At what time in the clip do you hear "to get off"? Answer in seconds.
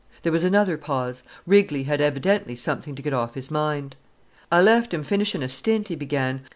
2.95-3.35